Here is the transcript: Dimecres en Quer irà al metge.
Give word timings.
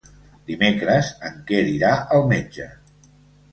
Dimecres 0.51 1.11
en 1.29 1.37
Quer 1.51 1.61
irà 1.75 1.93
al 2.17 2.27
metge. 2.35 2.69